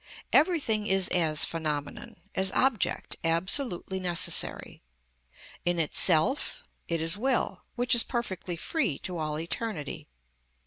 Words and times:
Everything 0.33 0.87
is 0.87 1.07
as 1.09 1.45
phenomenon, 1.45 2.15
as 2.33 2.51
object, 2.53 3.17
absolutely 3.23 3.99
necessary: 3.99 4.81
in 5.63 5.77
itself 5.77 6.63
it 6.87 6.99
is 6.99 7.17
will, 7.19 7.61
which 7.75 7.93
is 7.93 8.01
perfectly 8.01 8.55
free 8.57 8.97
to 8.97 9.19
all 9.19 9.37
eternity. 9.37 10.07